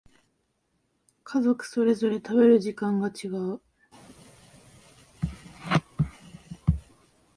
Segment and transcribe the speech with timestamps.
[1.23, 3.61] 家族それぞれ食べる時間が違う